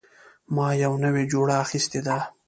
[0.55, 2.17] ما یوه نوې جوړه اخیستې ده